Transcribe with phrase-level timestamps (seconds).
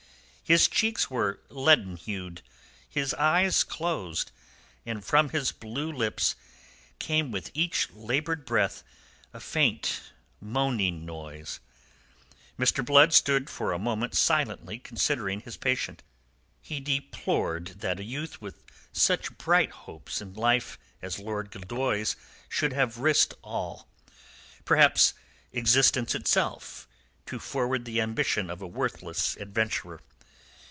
[0.43, 2.41] His cheeks were leaden hued,
[2.89, 4.33] his eyes closed,
[4.85, 6.35] and from his blue lips
[6.99, 8.83] came with each laboured breath
[9.33, 10.01] a faint,
[10.41, 11.61] moaning noise.
[12.59, 12.83] Mr.
[12.85, 16.03] Blood stood for a moment silently considering his patient.
[16.61, 18.61] He deplored that a youth with
[18.91, 22.17] such bright hopes in life as Lord Gildoy's
[22.49, 23.87] should have risked all,
[24.65, 25.13] perhaps
[25.53, 26.89] existence itself,
[27.25, 30.01] to forward the ambition of a worthless adventurer.